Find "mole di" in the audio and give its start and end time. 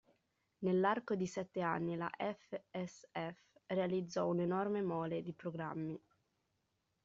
4.81-5.31